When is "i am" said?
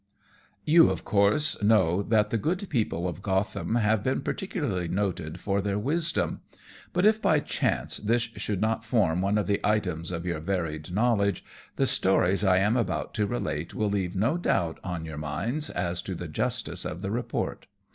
12.43-12.75